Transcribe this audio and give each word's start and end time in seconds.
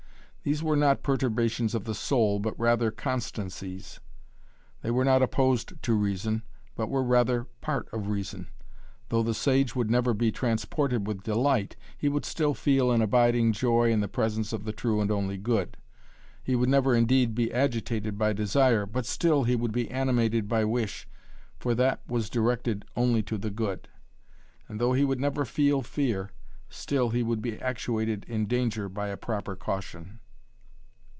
These 0.43 0.63
were 0.63 0.75
not 0.75 1.03
perturbations 1.03 1.75
of 1.75 1.83
the 1.83 1.93
soul, 1.93 2.39
but 2.39 2.57
rather 2.59 2.89
'constancies'; 2.89 3.99
they 4.81 4.89
were 4.89 5.05
not 5.05 5.21
opposed 5.21 5.73
to 5.83 5.93
reason, 5.93 6.41
but 6.75 6.89
were 6.89 7.03
rather 7.03 7.43
part 7.61 7.87
of 7.93 8.07
reason. 8.07 8.47
Though 9.09 9.21
the 9.21 9.35
sage 9.35 9.75
would 9.75 9.91
never 9.91 10.15
be 10.15 10.31
transported 10.31 11.05
with 11.05 11.21
delight, 11.21 11.75
he 11.95 12.09
would 12.09 12.25
still 12.25 12.55
feel 12.55 12.89
an 12.91 13.03
abiding 13.03 13.53
'joy' 13.53 13.91
in 13.91 13.99
the 13.99 14.07
presence 14.07 14.51
of 14.51 14.63
the 14.65 14.71
true 14.73 14.99
and 14.99 15.11
only 15.11 15.37
good; 15.37 15.77
he 16.43 16.55
would 16.55 16.69
never 16.69 16.95
indeed 16.95 17.35
be 17.35 17.53
agitated 17.53 18.17
by 18.17 18.33
desire, 18.33 18.87
but 18.87 19.05
still 19.05 19.43
he 19.43 19.55
would 19.55 19.71
be 19.71 19.91
animated 19.91 20.47
by 20.47 20.65
'wish,' 20.65 21.07
for 21.59 21.75
that 21.75 22.01
was 22.07 22.31
directed 22.31 22.83
only 22.95 23.21
to 23.21 23.37
the 23.37 23.51
good; 23.51 23.89
and 24.67 24.81
though 24.81 24.93
he 24.93 25.05
would 25.05 25.19
never 25.19 25.45
feel 25.45 25.83
fear 25.83 26.31
still 26.67 27.11
he 27.11 27.21
would 27.21 27.43
be 27.43 27.61
actuated 27.61 28.23
in 28.23 28.47
danger 28.47 28.89
by 28.89 29.09
a 29.09 29.15
proper 29.17 29.55
caution. 29.55 30.17